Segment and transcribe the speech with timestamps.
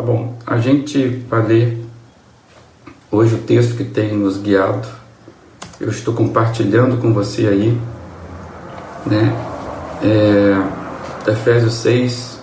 [0.00, 1.78] Tá bom, a gente vai ler
[3.10, 4.88] hoje o texto que tem nos guiado.
[5.78, 7.78] Eu estou compartilhando com você aí,
[9.04, 9.36] né?
[10.02, 12.40] É, Efésios 6,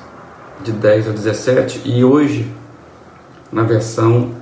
[0.63, 2.47] de 10 a 17, e hoje,
[3.51, 4.33] na versão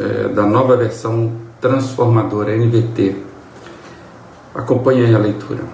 [0.00, 3.14] é, da nova versão transformadora NVT.
[4.54, 5.64] Acompanhe aí a leitura.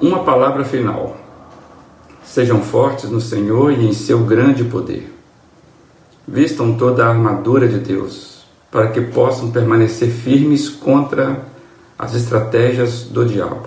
[0.00, 1.18] Uma palavra final.
[2.24, 5.17] Sejam fortes no Senhor e em seu grande poder.
[6.30, 11.42] Vistam toda a armadura de Deus, para que possam permanecer firmes contra
[11.98, 13.66] as estratégias do diabo.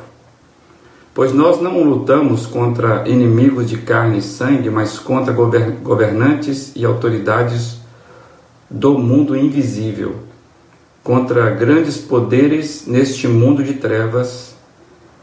[1.11, 7.79] Pois nós não lutamos contra inimigos de carne e sangue, mas contra governantes e autoridades
[8.69, 10.17] do mundo invisível,
[11.03, 14.53] contra grandes poderes neste mundo de trevas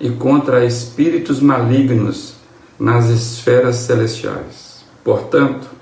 [0.01, 2.35] e contra espíritos malignos
[2.81, 4.85] nas esferas celestiais.
[5.05, 5.78] Portanto,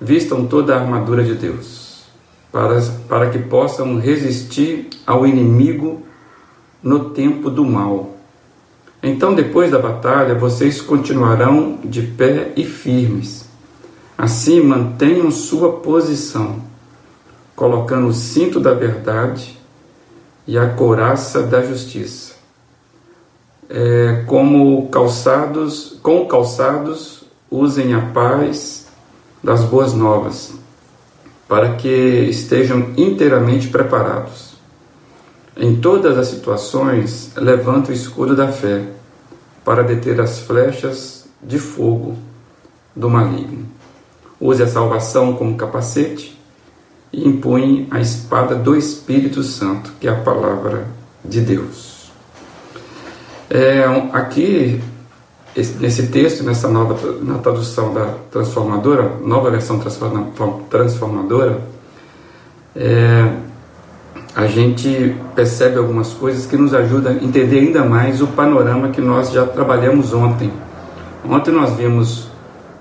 [0.00, 2.04] vistam toda a armadura de Deus,
[2.52, 6.02] para, para que possam resistir ao inimigo
[6.82, 8.14] no tempo do mal.
[9.02, 13.48] Então, depois da batalha, vocês continuarão de pé e firmes.
[14.16, 16.56] Assim, mantenham sua posição,
[17.54, 19.58] colocando o cinto da verdade
[20.46, 22.36] e a couraça da justiça
[23.68, 28.85] é, como calçados, com calçados, usem a paz
[29.46, 30.54] das boas novas,
[31.46, 34.56] para que estejam inteiramente preparados.
[35.56, 38.82] Em todas as situações, levante o escudo da fé,
[39.64, 42.18] para deter as flechas de fogo
[42.94, 43.68] do maligno.
[44.40, 46.36] Use a salvação como capacete
[47.12, 50.88] e impunhe a espada do Espírito Santo, que é a palavra
[51.24, 52.10] de Deus.
[53.48, 54.82] É, aqui,
[55.56, 59.80] nesse texto, nessa nova na tradução da transformadora, nova versão
[60.68, 61.60] transformadora,
[62.74, 63.32] é,
[64.34, 69.00] a gente percebe algumas coisas que nos ajudam a entender ainda mais o panorama que
[69.00, 70.52] nós já trabalhamos ontem.
[71.26, 72.28] Ontem nós vimos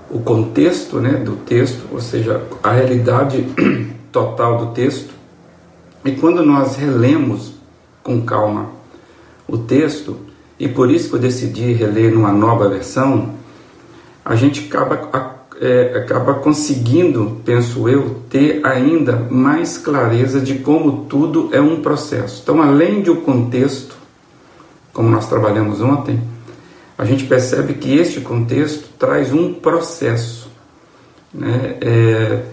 [0.09, 3.47] o contexto né, do texto, ou seja, a realidade
[4.11, 5.13] total do texto.
[6.03, 7.53] E quando nós relemos
[8.03, 8.67] com calma
[9.47, 10.17] o texto,
[10.59, 13.35] e por isso que eu decidi reler numa nova versão,
[14.23, 21.49] a gente acaba, é, acaba conseguindo, penso eu, ter ainda mais clareza de como tudo
[21.51, 22.41] é um processo.
[22.41, 23.95] Então, além de o contexto,
[24.93, 26.19] como nós trabalhamos ontem,
[26.97, 30.49] a gente percebe que este contexto traz um processo.
[31.33, 31.75] Né?
[31.81, 32.43] É,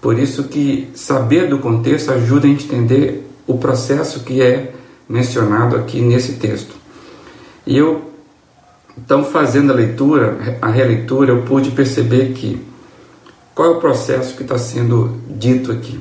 [0.00, 4.72] por isso que saber do contexto ajuda a entender o processo que é
[5.08, 6.76] mencionado aqui nesse texto.
[7.70, 8.02] E eu,
[8.98, 12.60] então, fazendo a leitura, a releitura, eu pude perceber que
[13.54, 16.00] qual é o processo que está sendo dito aqui.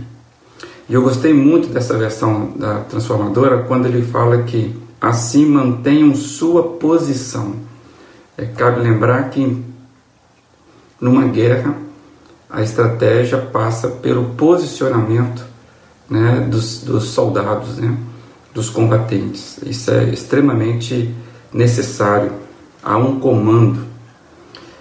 [0.89, 6.63] E eu gostei muito dessa versão da transformadora quando ele fala que assim mantenham sua
[6.63, 7.53] posição.
[8.35, 9.63] É, cabe lembrar que
[10.99, 11.75] numa guerra
[12.49, 15.45] a estratégia passa pelo posicionamento
[16.09, 17.95] né, dos, dos soldados, né,
[18.55, 19.59] dos combatentes.
[19.63, 21.13] Isso é extremamente
[21.53, 22.31] necessário,
[22.83, 23.85] a um comando.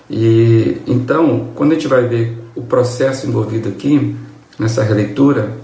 [0.08, 4.16] E então, quando a gente vai ver o processo envolvido aqui,
[4.58, 5.56] nessa releitura,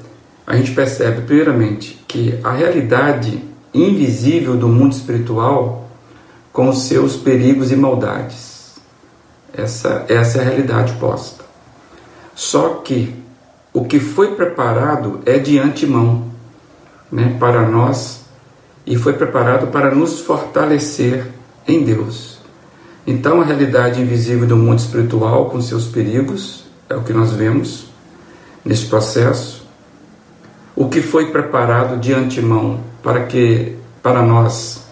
[0.46, 3.42] a gente percebe, primeiramente, que a realidade
[3.74, 5.88] invisível do mundo espiritual,
[6.52, 8.76] com seus perigos e maldades.
[9.52, 11.44] Essa, essa é a realidade posta.
[12.34, 13.14] Só que
[13.72, 16.30] o que foi preparado é de antemão
[17.10, 18.23] né, para nós
[18.86, 21.26] e foi preparado para nos fortalecer
[21.66, 22.38] em Deus.
[23.06, 27.86] Então, a realidade invisível do mundo espiritual, com seus perigos, é o que nós vemos
[28.64, 29.64] nesse processo.
[30.76, 34.82] O que foi preparado de antemão para que para nós,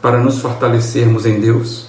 [0.00, 1.88] para nos fortalecermos em Deus.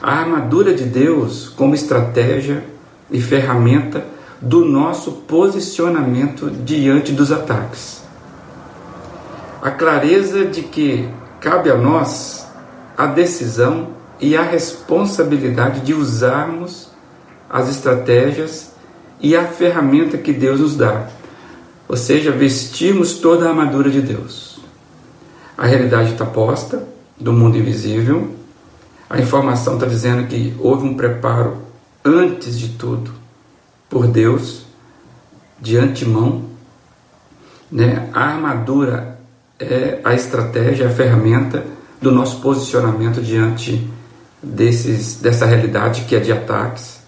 [0.00, 2.64] A armadura de Deus como estratégia
[3.10, 4.04] e ferramenta
[4.40, 7.97] do nosso posicionamento diante dos ataques
[9.60, 11.08] a clareza de que
[11.40, 12.46] cabe a nós
[12.96, 13.90] a decisão
[14.20, 16.88] e a responsabilidade de usarmos
[17.48, 18.72] as estratégias
[19.20, 21.08] e a ferramenta que Deus nos dá,
[21.88, 24.60] ou seja, vestirmos toda a armadura de Deus.
[25.56, 26.86] A realidade está posta
[27.18, 28.34] do mundo invisível,
[29.10, 31.62] a informação está dizendo que houve um preparo
[32.04, 33.12] antes de tudo
[33.88, 34.66] por Deus,
[35.60, 36.44] de antemão.
[37.70, 38.08] Né?
[38.12, 39.17] A armadura
[39.58, 41.64] é a estratégia, a ferramenta
[42.00, 43.88] do nosso posicionamento diante
[44.42, 46.98] desses, dessa realidade que é de ataques.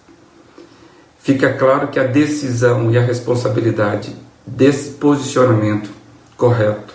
[1.21, 4.15] fica claro que a decisão e a responsabilidade
[4.45, 5.91] desse posicionamento
[6.37, 6.95] correto,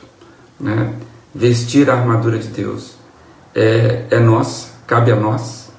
[0.60, 0.94] né?
[1.34, 2.98] vestir a armadura de Deus,
[3.54, 5.72] é, é nossa, cabe a nós.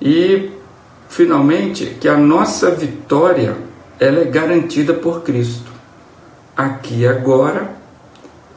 [0.00, 0.50] E,
[1.08, 3.56] finalmente, que a nossa vitória
[4.00, 5.70] ela é garantida por Cristo,
[6.56, 7.77] aqui agora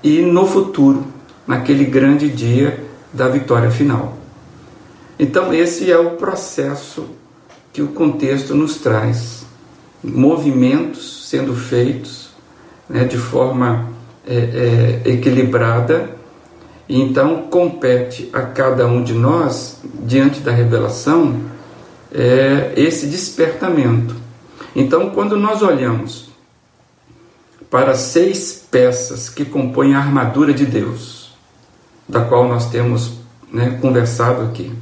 [0.04, 1.06] e no futuro,
[1.46, 2.84] naquele grande dia
[3.14, 4.18] da vitória final.
[5.20, 7.06] Então, esse é o processo
[7.72, 9.46] que o contexto nos traz.
[10.04, 12.32] Movimentos sendo feitos
[12.90, 13.90] né, de forma
[14.28, 16.10] é, é, equilibrada,
[16.90, 21.40] e então compete a cada um de nós, diante da revelação,
[22.14, 24.16] é, esse despertamento.
[24.76, 26.31] Então, quando nós olhamos
[27.72, 31.32] para seis peças que compõem a armadura de Deus,
[32.08, 33.14] da qual nós temos
[33.50, 34.76] né, conversado aqui,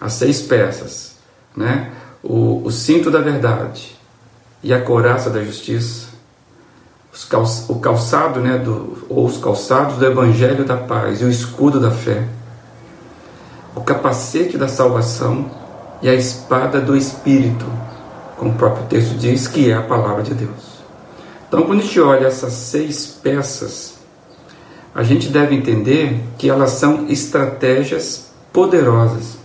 [0.00, 1.16] as seis peças,
[1.56, 1.90] né?
[2.22, 3.96] o, o cinto da verdade
[4.62, 6.08] e a couraça da justiça,
[7.68, 11.90] o calçado, né, do, ou os calçados do evangelho da paz e o escudo da
[11.90, 12.28] fé,
[13.74, 15.50] o capacete da salvação
[16.00, 17.66] e a espada do espírito,
[18.36, 20.69] como o próprio texto diz, que é a palavra de Deus.
[21.50, 23.98] Então, quando a gente olha essas seis peças,
[24.94, 29.36] a gente deve entender que elas são estratégias poderosas.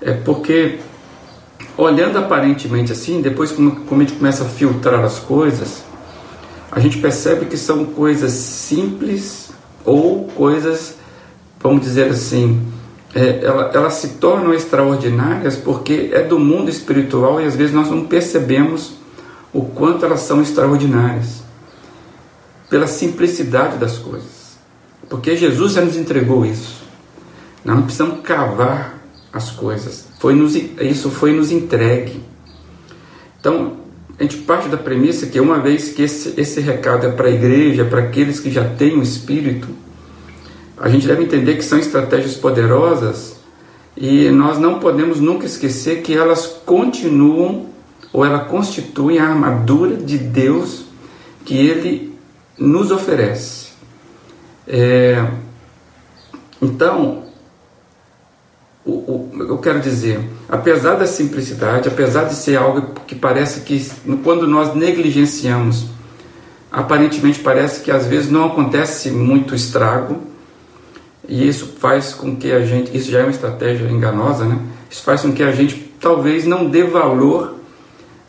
[0.00, 0.78] É porque,
[1.76, 5.82] olhando aparentemente assim, depois como, a gente começa a filtrar as coisas,
[6.70, 9.50] a gente percebe que são coisas simples
[9.84, 10.94] ou coisas,
[11.60, 12.64] vamos dizer assim,
[13.16, 17.90] é, elas ela se tornam extraordinárias porque é do mundo espiritual e às vezes nós
[17.90, 19.01] não percebemos
[19.52, 21.42] o quanto elas são extraordinárias
[22.70, 24.56] pela simplicidade das coisas.
[25.08, 26.82] Porque Jesus já nos entregou isso.
[27.64, 28.98] Nós não precisamos cavar
[29.32, 30.06] as coisas.
[30.18, 32.22] Foi nos, isso foi nos entregue.
[33.38, 33.76] Então,
[34.18, 37.30] a gente parte da premissa que uma vez que esse, esse recado é para a
[37.30, 39.68] igreja, para aqueles que já têm o Espírito,
[40.78, 43.36] a gente deve entender que são estratégias poderosas
[43.96, 47.71] e nós não podemos nunca esquecer que elas continuam
[48.12, 50.84] ou ela constituem a armadura de Deus
[51.44, 52.16] que Ele
[52.58, 53.72] nos oferece.
[54.66, 55.26] É,
[56.60, 57.24] então,
[58.84, 63.90] o, o, eu quero dizer, apesar da simplicidade, apesar de ser algo que parece que
[64.22, 65.86] quando nós negligenciamos,
[66.70, 70.20] aparentemente parece que às vezes não acontece muito estrago,
[71.28, 74.58] e isso faz com que a gente, isso já é uma estratégia enganosa, né?
[74.90, 77.61] Isso faz com que a gente talvez não dê valor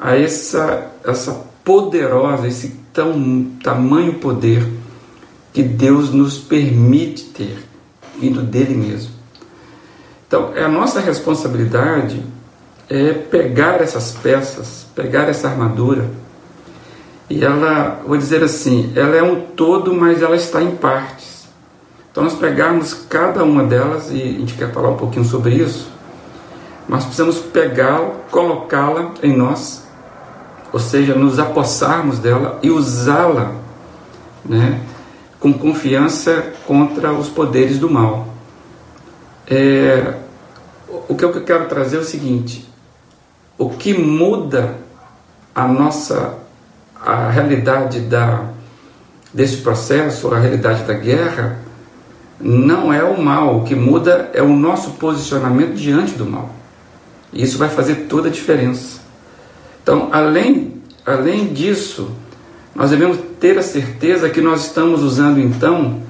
[0.03, 4.67] a essa essa poderosa, esse tão tamanho poder
[5.53, 7.57] que Deus nos permite ter
[8.19, 9.11] vindo dele mesmo.
[10.27, 12.23] Então, é a nossa responsabilidade
[12.89, 16.09] é pegar essas peças, pegar essa armadura,
[17.29, 21.47] e ela, vou dizer assim, ela é um todo, mas ela está em partes.
[22.11, 25.89] Então, nós pegarmos cada uma delas, e a gente quer falar um pouquinho sobre isso,
[26.88, 29.82] nós precisamos pegá-la, colocá-la em nós,
[30.73, 33.51] ou seja, nos apossarmos dela e usá-la
[34.43, 34.81] né,
[35.39, 38.27] com confiança contra os poderes do mal.
[39.47, 40.15] É,
[41.07, 42.67] o que eu quero trazer é o seguinte:
[43.55, 44.75] o que muda
[45.53, 46.39] a nossa
[46.99, 48.50] a realidade da
[49.33, 51.59] desse processo, a realidade da guerra,
[52.39, 56.50] não é o mal, o que muda é o nosso posicionamento diante do mal.
[57.31, 59.02] E isso vai fazer toda a diferença.
[59.83, 62.09] Então, além, além disso,
[62.73, 66.01] nós devemos ter a certeza que nós estamos usando então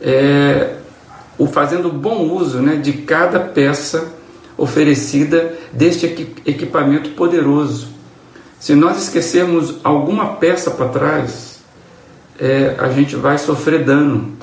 [0.00, 0.76] é,
[1.36, 4.12] o fazendo bom uso né, de cada peça
[4.56, 6.06] oferecida deste
[6.46, 7.88] equipamento poderoso.
[8.60, 11.60] Se nós esquecermos alguma peça para trás,
[12.38, 14.36] é, a gente vai sofrer dano.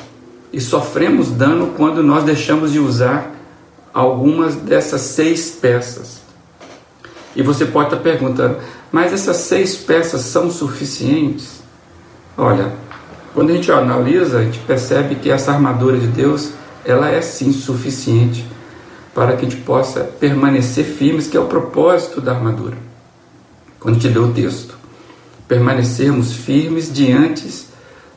[0.51, 3.33] E sofremos dano quando nós deixamos de usar
[3.93, 6.18] algumas dessas seis peças.
[7.35, 8.57] E você pode estar perguntando,
[8.91, 11.61] mas essas seis peças são suficientes?
[12.37, 12.73] Olha,
[13.33, 16.51] quando a gente analisa, a gente percebe que essa armadura de Deus
[16.85, 18.45] ela é sim suficiente
[19.13, 22.77] para que a gente possa permanecer firmes, que é o propósito da armadura.
[23.79, 24.77] Quando te deu o texto,
[25.47, 27.67] permanecermos firmes diante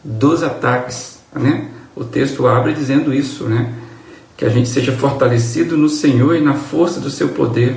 [0.04, 1.68] dos ataques, né?
[1.94, 3.74] O texto abre dizendo isso, né?
[4.36, 7.76] Que a gente seja fortalecido no Senhor e na força do seu poder.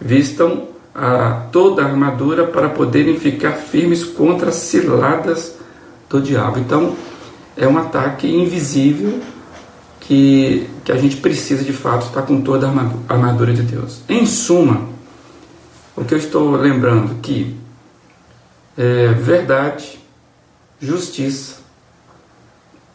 [0.00, 5.56] Vistam a, toda a armadura para poderem ficar firmes contra as ciladas
[6.08, 6.58] do diabo.
[6.58, 6.96] Então,
[7.56, 9.20] é um ataque invisível
[10.00, 14.00] que, que a gente precisa de fato estar com toda a armadura de Deus.
[14.08, 14.88] Em suma,
[15.96, 17.56] O que eu estou lembrando que
[18.76, 19.98] é verdade,
[20.80, 21.56] justiça,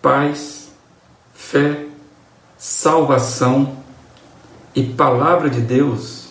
[0.01, 0.71] paz,
[1.33, 1.85] fé,
[2.57, 3.75] salvação
[4.73, 6.22] e palavra de Deus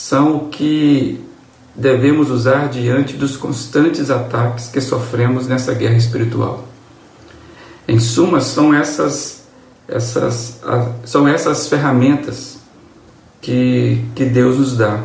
[0.00, 1.22] são o que
[1.74, 6.64] devemos usar diante dos constantes ataques que sofremos nessa guerra espiritual.
[7.86, 9.42] Em suma, são essas,
[9.86, 10.58] essas,
[11.04, 12.56] são essas ferramentas
[13.42, 15.00] que, que Deus nos dá: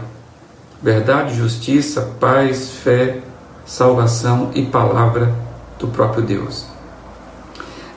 [0.82, 3.20] verdade, justiça, paz, fé,
[3.66, 5.36] salvação e palavra
[5.78, 6.68] do próprio Deus.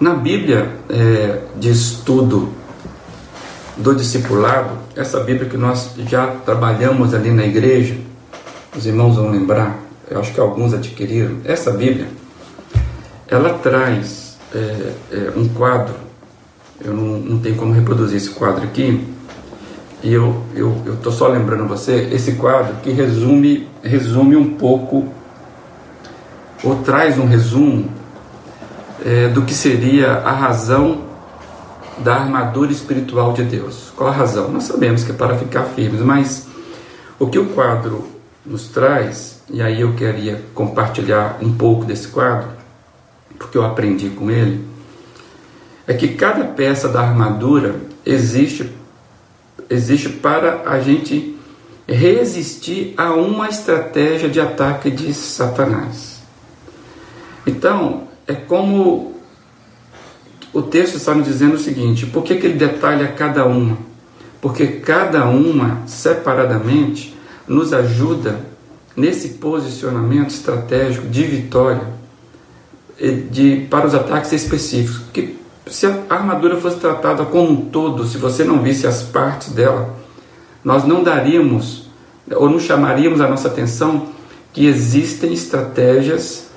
[0.00, 2.52] Na Bíblia é, de estudo
[3.76, 7.97] do discipulado, essa Bíblia que nós já trabalhamos ali na igreja,
[8.76, 9.78] os irmãos vão lembrar,
[10.11, 12.09] eu acho que alguns adquiriram, essa Bíblia,
[13.28, 15.95] ela traz é, é, um quadro,
[16.85, 19.07] eu não, não tenho como reproduzir esse quadro aqui,
[20.02, 20.43] e eu
[20.95, 25.12] estou só lembrando você, esse quadro que resume, resume um pouco,
[26.64, 27.88] ou traz um resumo
[29.07, 31.07] é, do que seria a razão
[32.02, 33.93] da armadura espiritual de Deus.
[33.97, 34.50] Qual a razão?
[34.50, 36.47] Nós sabemos que é para ficar firmes, mas
[37.19, 38.07] o que o quadro
[38.45, 42.49] nos traz, e aí eu queria compartilhar um pouco desse quadro,
[43.38, 44.67] porque eu aprendi com ele,
[45.87, 48.73] é que cada peça da armadura existe,
[49.69, 51.37] existe para a gente
[51.87, 56.21] resistir a uma estratégia de ataque de Satanás.
[57.47, 59.17] Então, é como
[60.52, 63.78] o texto está nos dizendo o seguinte: por que, que ele detalha cada uma?
[64.40, 68.40] Porque cada uma, separadamente, nos ajuda
[68.97, 71.83] nesse posicionamento estratégico de vitória
[73.31, 75.02] de, para os ataques específicos.
[75.12, 79.52] Que se a armadura fosse tratada como um todo, se você não visse as partes
[79.52, 79.95] dela,
[80.64, 81.88] nós não daríamos
[82.35, 84.09] ou não chamaríamos a nossa atenção
[84.52, 86.49] que existem estratégias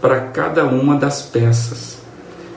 [0.00, 1.96] para cada uma das peças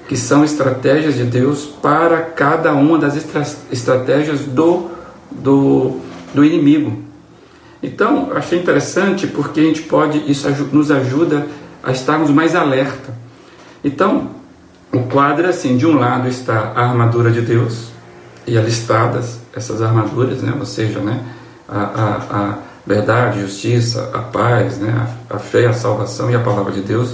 [0.09, 4.89] que são estratégias de Deus para cada uma das estra estratégias do,
[5.29, 5.99] do,
[6.33, 6.97] do inimigo.
[7.81, 11.45] Então, achei interessante porque a gente pode, isso nos ajuda
[11.83, 13.13] a estarmos mais alerta.
[13.83, 14.31] Então,
[14.91, 17.91] o quadro é assim: de um lado está a armadura de Deus,
[18.47, 20.55] e listadas essas armaduras, né?
[20.59, 21.23] ou seja, né?
[21.67, 25.07] a, a, a verdade, justiça, a paz, né?
[25.29, 27.13] a, a fé, a salvação e a palavra de Deus.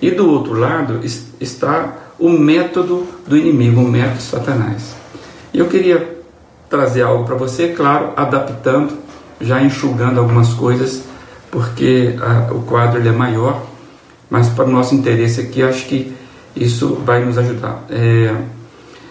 [0.00, 0.98] E do outro lado
[1.38, 4.94] está o método do inimigo, o método de Satanás.
[5.52, 6.22] E eu queria
[6.70, 8.96] trazer algo para você, claro, adaptando,
[9.40, 11.02] já enxugando algumas coisas,
[11.50, 13.66] porque a, o quadro ele é maior,
[14.30, 16.14] mas para o nosso interesse aqui, acho que
[16.54, 17.84] isso vai nos ajudar.
[17.90, 18.36] É,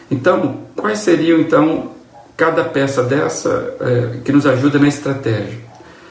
[0.10, 1.92] então, quais seriam então
[2.38, 5.60] cada peça dessa é, que nos ajuda na estratégia?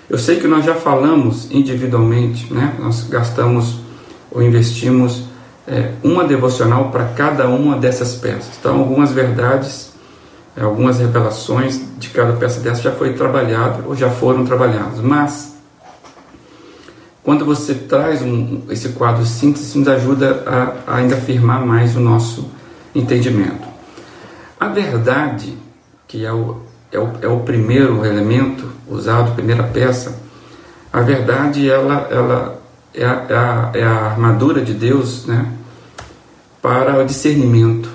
[0.09, 2.75] Eu sei que nós já falamos individualmente, né?
[2.79, 3.79] Nós gastamos
[4.31, 5.30] ou investimos
[5.71, 8.51] é, uma devocional para cada uma dessas peças.
[8.59, 9.93] Então, algumas verdades,
[10.57, 14.99] é, algumas revelações de cada peça dessa já foi trabalhada ou já foram trabalhadas.
[15.01, 15.55] Mas,
[17.23, 22.01] quando você traz um, esse quadro síntese, nos ajuda a, a ainda afirmar mais o
[22.01, 22.51] nosso
[22.93, 23.69] entendimento.
[24.59, 25.57] A verdade,
[26.09, 30.19] que é o, é o, é o primeiro elemento usado, primeira peça,
[30.93, 32.61] a verdade ela, ela
[32.93, 35.60] é, a, é, a, é a armadura de Deus, né?
[36.61, 37.89] Para o discernimento.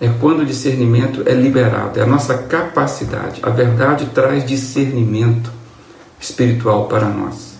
[0.00, 3.40] É quando o discernimento é liberado, é a nossa capacidade.
[3.42, 5.52] A verdade traz discernimento
[6.20, 7.52] espiritual para nós.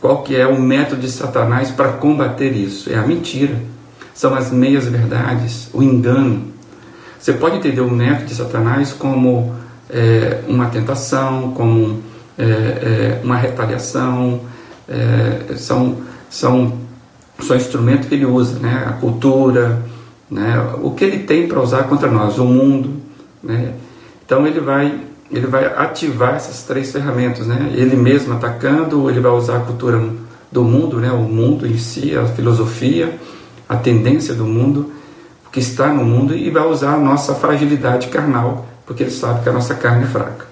[0.00, 2.90] Qual que é o método de Satanás para combater isso?
[2.90, 3.56] É a mentira.
[4.14, 6.52] São as meias verdades, o engano.
[7.18, 9.54] Você pode entender o método de Satanás como
[9.90, 12.02] é, uma tentação, como
[12.36, 14.40] é, é, uma retaliação,
[14.88, 15.98] é, são,
[16.30, 16.78] são
[17.40, 18.84] são instrumentos que ele usa, né?
[18.86, 19.82] a cultura,
[20.30, 20.74] né?
[20.82, 22.94] o que ele tem para usar contra nós, o mundo.
[23.42, 23.74] Né?
[24.24, 27.72] Então ele vai, ele vai ativar essas três ferramentas, né?
[27.74, 30.02] ele mesmo atacando, ele vai usar a cultura
[30.50, 31.10] do mundo, né?
[31.12, 33.18] o mundo em si, a filosofia,
[33.68, 34.92] a tendência do mundo,
[35.52, 39.48] que está no mundo, e vai usar a nossa fragilidade carnal, porque ele sabe que
[39.48, 40.46] a nossa carne é fraca.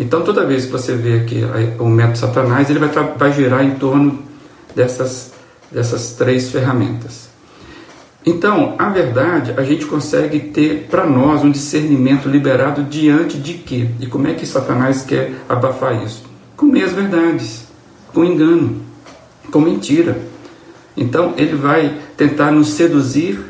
[0.00, 1.44] Então toda vez que você vê aqui
[1.78, 4.20] o método Satanás, ele vai, vai girar em torno
[4.74, 5.32] dessas
[5.72, 7.30] dessas três ferramentas.
[8.24, 13.88] Então, a verdade, a gente consegue ter para nós um discernimento liberado diante de quê?
[13.98, 16.24] E como é que Satanás quer abafar isso?
[16.56, 17.64] Com meias verdades,
[18.14, 18.80] com engano,
[19.50, 20.16] com mentira.
[20.96, 23.40] Então, ele vai tentar nos seduzir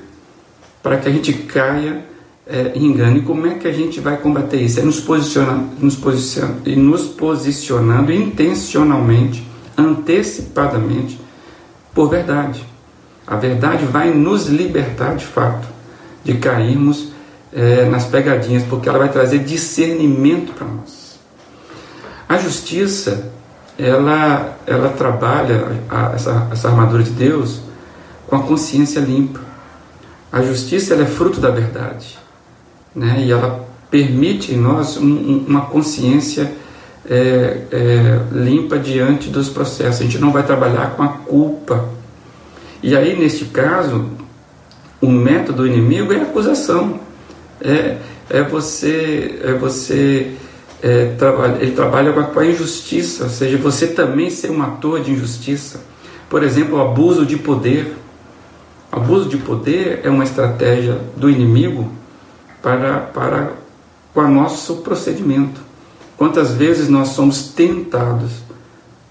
[0.83, 2.05] para que a gente caia
[2.47, 3.19] é, engano.
[3.19, 4.81] E como é que a gente vai combater isso?
[4.81, 11.21] É nos, posiciona, nos, posiciona, nos posicionando intencionalmente, antecipadamente,
[11.95, 12.65] por verdade.
[13.27, 15.69] A verdade vai nos libertar de fato
[16.25, 17.13] de cairmos
[17.53, 21.19] é, nas pegadinhas, porque ela vai trazer discernimento para nós.
[22.29, 23.31] A justiça,
[23.79, 27.61] ela, ela trabalha a, essa, essa armadura de Deus
[28.27, 29.41] com a consciência limpa.
[30.33, 32.19] A justiça é fruto da verdade,
[32.95, 33.23] né?
[33.23, 36.51] E ela permite em nós um, um, uma consciência
[37.09, 40.01] é, é, limpa diante dos processos.
[40.01, 41.89] A gente não vai trabalhar com a culpa.
[42.83, 44.07] E aí, neste caso,
[45.01, 47.01] o método inimigo é a acusação.
[47.61, 47.97] É,
[48.31, 50.33] é você, é você
[50.83, 55.13] é, trabalha, ele trabalha com a injustiça, ou seja, você também ser um ator de
[55.13, 55.81] injustiça.
[56.29, 57.95] Por exemplo, o abuso de poder.
[58.91, 61.91] O abuso de poder é uma estratégia do inimigo
[62.61, 63.53] para, para
[64.13, 65.62] com o nosso procedimento.
[66.23, 68.31] Quantas vezes nós somos tentados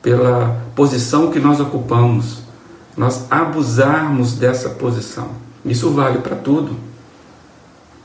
[0.02, 2.38] pela posição que nós ocupamos,
[2.96, 5.32] nós abusarmos dessa posição.
[5.66, 6.78] Isso vale para tudo.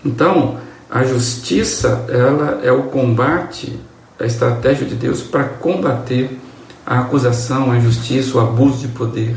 [0.04, 0.58] Então,
[0.90, 3.78] a justiça, ela é o combate,
[4.18, 6.40] a estratégia de Deus para combater
[6.84, 9.36] a acusação, a injustiça, o abuso de poder,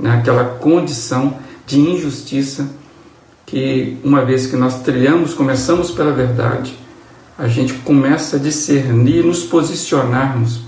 [0.00, 0.10] né?
[0.12, 1.36] aquela condição
[1.66, 2.66] de injustiça
[3.44, 6.85] que, uma vez que nós trilhamos, começamos pela verdade,
[7.38, 10.62] a gente começa a discernir, nos posicionarmos,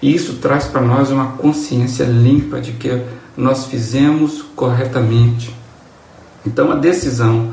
[0.00, 3.02] e isso traz para nós uma consciência limpa de que
[3.36, 5.54] nós fizemos corretamente.
[6.46, 7.52] Então, a decisão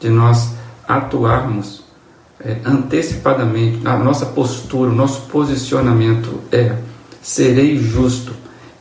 [0.00, 0.52] de nós
[0.86, 1.82] atuarmos
[2.40, 6.76] é, antecipadamente, a nossa postura, o nosso posicionamento é:
[7.20, 8.32] serei justo.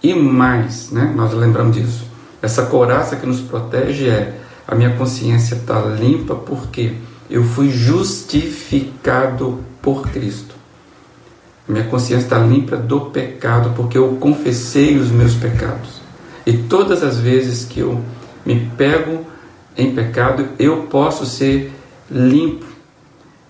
[0.01, 2.06] E mais, né, nós lembramos disso.
[2.39, 6.94] Essa coraça que nos protege é: a minha consciência está limpa porque
[7.30, 10.56] eu fui justificado por Cristo.
[11.68, 16.02] Minha consciência está limpa do pecado porque eu confessei os meus pecados.
[16.46, 18.02] E todas as vezes que eu
[18.46, 19.26] me pego
[19.76, 21.74] em pecado, eu posso ser
[22.10, 22.66] limpo.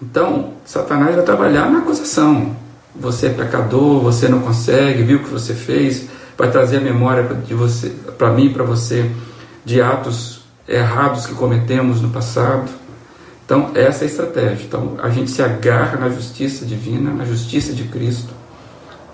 [0.02, 2.56] Então, Satanás vai trabalhar na acusação.
[2.96, 7.24] Você é pecador, você não consegue, viu o que você fez, vai trazer a memória
[7.24, 9.12] de você, para mim, para você,
[9.64, 12.70] de atos errados que cometemos no passado.
[13.48, 14.66] Então, essa é a estratégia.
[14.66, 18.34] Então, a gente se agarra na justiça divina, na justiça de Cristo,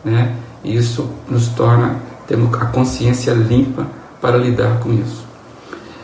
[0.03, 0.35] né?
[0.63, 3.85] E isso nos torna temos a consciência limpa
[4.19, 5.23] para lidar com isso.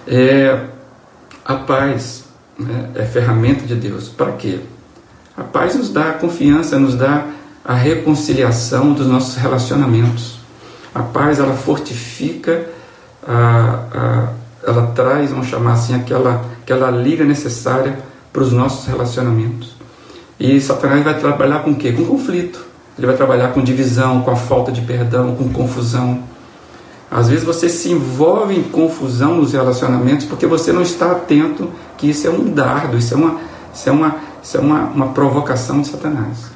[0.06, 0.66] É,
[1.44, 2.26] a paz
[2.58, 4.10] né, é ferramenta de Deus.
[4.10, 4.60] Para quê?
[5.36, 7.26] A paz nos dá a confiança, nos dá
[7.66, 10.40] a reconciliação dos nossos relacionamentos.
[10.94, 12.68] A paz ela fortifica,
[13.28, 14.28] a, a,
[14.68, 17.98] ela traz, vamos chamar assim, aquela, aquela liga necessária
[18.40, 19.76] para os nossos relacionamentos.
[20.40, 21.92] E Satanás vai trabalhar com o quê?
[21.92, 22.66] Com conflito.
[22.98, 26.24] Ele vai trabalhar com divisão, com a falta de perdão, com confusão.
[27.12, 32.10] Às vezes você se envolve em confusão nos relacionamentos porque você não está atento que
[32.10, 33.42] isso é um dardo, isso é uma,
[33.74, 36.50] isso é uma, isso é uma, uma provocação de Satanás.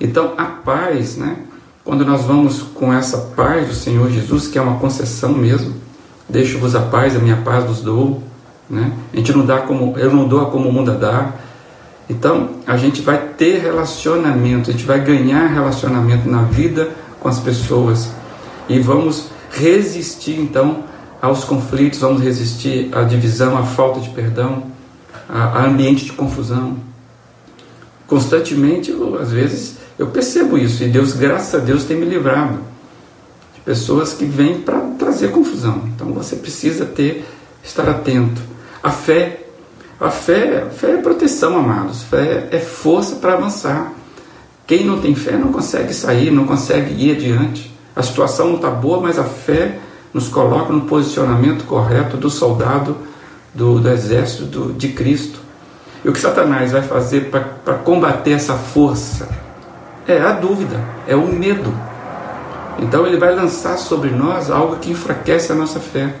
[0.00, 1.36] Então a paz, né?
[1.84, 5.74] Quando nós vamos com essa paz do Senhor Jesus, que é uma concessão mesmo,
[6.28, 8.20] deixo-vos a paz, a minha paz vos dou,
[8.70, 8.92] né?
[9.12, 11.32] A gente não dá como eu não dou como o mundo dá.
[12.08, 17.40] Então a gente vai ter relacionamento, a gente vai ganhar relacionamento na vida com as
[17.40, 18.10] pessoas
[18.68, 20.84] e vamos resistir então
[21.20, 24.64] aos conflitos, vamos resistir à divisão, à falta de perdão,
[25.28, 26.76] a, ambiente de confusão.
[28.06, 32.58] Constantemente, eu, às vezes, eu percebo isso e Deus, graças a Deus, tem me livrado
[33.54, 35.82] de pessoas que vêm para trazer confusão.
[35.94, 37.24] Então você precisa ter,
[37.62, 38.40] estar atento.
[38.82, 39.40] A fé,
[40.00, 42.02] a fé, a fé é proteção, amados.
[42.02, 43.92] Fé é força para avançar.
[44.66, 47.70] Quem não tem fé não consegue sair, não consegue ir adiante.
[47.94, 49.78] A situação não está boa, mas a fé
[50.14, 52.96] nos coloca no posicionamento correto do soldado
[53.54, 55.38] do, do exército do, de Cristo.
[56.04, 59.28] E o que Satanás vai fazer para combater essa força
[60.06, 61.72] é a dúvida, é o medo.
[62.78, 66.14] Então ele vai lançar sobre nós algo que enfraquece a nossa fé.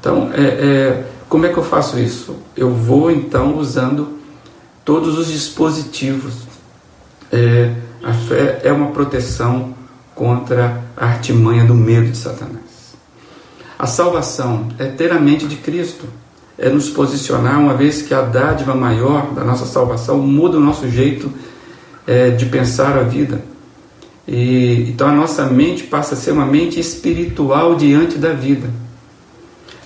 [0.00, 2.36] Então, é, é, como é que eu faço isso?
[2.56, 4.18] Eu vou então usando
[4.84, 6.34] todos os dispositivos.
[7.30, 9.74] É, a fé é uma proteção
[10.14, 12.96] contra a artimanha do medo de Satanás.
[13.78, 16.06] A salvação é inteiramente de Cristo.
[16.56, 20.88] É nos posicionar, uma vez que a dádiva maior da nossa salvação muda o nosso
[20.88, 21.32] jeito
[22.04, 23.40] é, de pensar a vida.
[24.26, 28.68] E, então a nossa mente passa a ser uma mente espiritual diante da vida.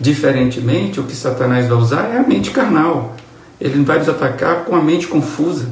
[0.02, 3.14] Diferentemente, o que Satanás vai usar é a mente carnal.
[3.60, 5.68] ele vai nos atacar com a mente confusa.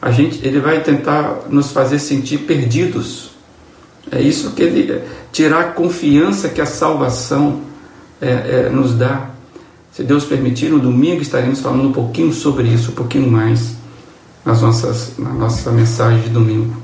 [0.00, 3.32] A gente, ele vai tentar nos fazer sentir perdidos.
[4.10, 7.60] É isso que ele tirar a confiança que a salvação
[8.22, 9.28] é, é, nos dá.
[9.92, 13.74] Se Deus permitir, no domingo estaremos falando um pouquinho sobre isso, um pouquinho mais
[14.46, 16.74] nas nossas, na nossa mensagem de domingo.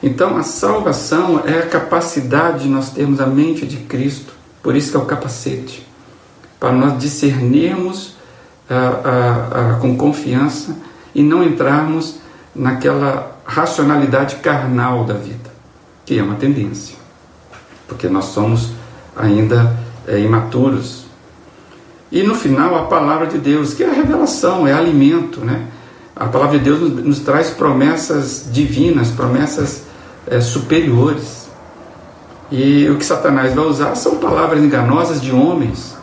[0.00, 4.90] Então, a salvação é a capacidade de nós termos a mente de Cristo, por isso
[4.90, 5.86] que é o capacete,
[6.58, 8.16] para nós discernirmos
[8.68, 10.76] ah, ah, com confiança
[11.14, 12.20] e não entrarmos
[12.54, 15.50] naquela racionalidade carnal da vida,
[16.04, 16.96] que é uma tendência,
[17.88, 18.72] porque nós somos
[19.16, 21.04] ainda é, imaturos.
[22.12, 25.66] E no final, a palavra de Deus, que é a revelação, é alimento, né?
[26.14, 29.84] A palavra de Deus nos, nos traz promessas divinas, promessas
[30.26, 31.39] é, superiores.
[32.50, 35.96] E o que Satanás vai usar são palavras enganosas de homens,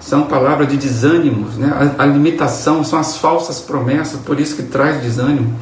[0.00, 1.92] são palavras de desânimos, né?
[1.98, 5.54] a, a limitação são as falsas promessas, por isso que traz desânimo.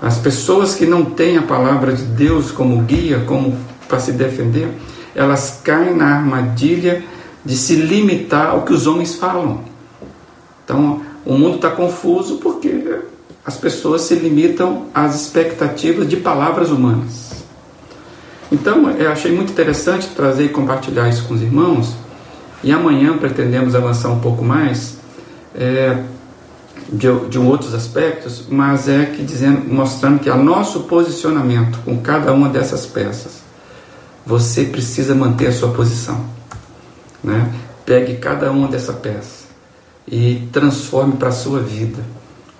[0.00, 3.56] As pessoas que não têm a palavra de Deus como guia, como
[3.88, 4.68] para se defender,
[5.14, 7.04] elas caem na armadilha
[7.44, 9.60] de se limitar ao que os homens falam.
[10.64, 13.00] Então, o mundo está confuso porque
[13.44, 17.31] as pessoas se limitam às expectativas de palavras humanas.
[18.52, 21.94] Então, eu achei muito interessante trazer e compartilhar isso com os irmãos.
[22.62, 24.98] E amanhã pretendemos avançar um pouco mais
[25.54, 26.02] é,
[26.92, 32.30] de, de outros aspectos, mas é que dizendo, mostrando que a nosso posicionamento com cada
[32.34, 33.40] uma dessas peças,
[34.24, 36.22] você precisa manter a sua posição.
[37.24, 37.50] Né?
[37.86, 39.46] Pegue cada uma dessa peça
[40.06, 42.02] e transforme para a sua vida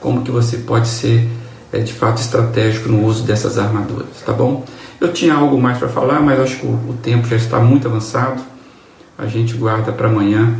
[0.01, 1.29] como que você pode ser
[1.71, 4.65] é, de fato estratégico no uso dessas armaduras, tá bom?
[5.03, 8.41] Eu tinha algo mais para falar, mas acho que o, tempo já está muito avançado.
[9.19, 10.57] A gente guarda para amanhã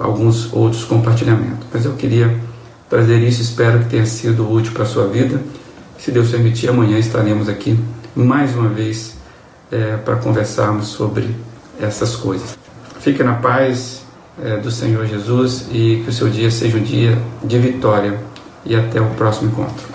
[0.00, 1.66] alguns outros compartilhamentos.
[1.70, 2.34] Mas eu queria
[2.88, 5.38] trazer isso, espero que tenha sido útil para a sua vida.
[5.98, 7.78] Se Deus permitir, amanhã estaremos aqui
[8.14, 9.18] mais uma vez
[9.70, 11.36] é, para conversarmos sobre
[11.78, 12.56] essas coisas.
[13.00, 14.02] Fique na paz
[14.42, 18.18] é, do Senhor Jesus e que o seu dia seja um dia de vitória.
[18.64, 19.86] E até o próximo encontro.